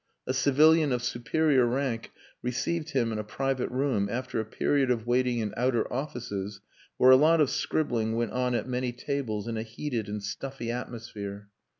A 0.25 0.33
civilian 0.33 0.91
of 0.91 1.03
superior 1.03 1.63
rank 1.67 2.11
received 2.41 2.89
him 2.89 3.11
in 3.11 3.19
a 3.19 3.23
private 3.23 3.69
room 3.69 4.09
after 4.09 4.39
a 4.39 4.45
period 4.45 4.89
of 4.89 5.05
waiting 5.05 5.37
in 5.37 5.53
outer 5.55 5.85
offices 5.93 6.59
where 6.97 7.11
a 7.11 7.15
lot 7.15 7.39
of 7.39 7.51
scribbling 7.51 8.15
went 8.15 8.31
on 8.31 8.55
at 8.55 8.67
many 8.67 8.93
tables 8.93 9.47
in 9.47 9.57
a 9.57 9.61
heated 9.61 10.09
and 10.09 10.23
stuffy 10.23 10.71
atmosphere. 10.71 11.49